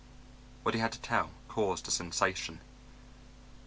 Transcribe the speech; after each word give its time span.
What 0.63 0.73
he 0.73 0.79
had 0.81 0.93
to 0.93 0.99
tell 1.01 1.29
caused 1.47 1.87
a 1.87 1.91
sensation. 1.91 2.59